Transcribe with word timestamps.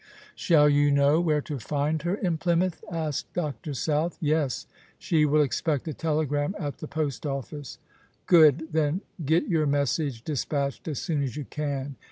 "Shall 0.35 0.67
you 0.67 0.89
know 0.89 1.21
where 1.21 1.41
to 1.41 1.59
find 1.59 2.01
her 2.01 2.15
in 2.15 2.39
Plymouth?" 2.39 2.83
asked 2.91 3.31
Dr. 3.33 3.75
South." 3.75 4.17
Yes; 4.19 4.65
she 4.97 5.27
will 5.27 5.43
expect 5.43 5.87
a 5.87 5.93
telegram 5.93 6.55
at 6.57 6.79
the 6.79 6.87
post 6.87 7.23
office." 7.23 7.77
■" 8.23 8.25
Good. 8.25 8.69
Then 8.71 9.01
get 9.23 9.47
your 9.47 9.67
message 9.67 10.23
despatched 10.23 10.87
as 10.87 10.97
soon 10.97 11.21
as 11.21 11.37
you 11.37 11.45
can." 11.45 11.97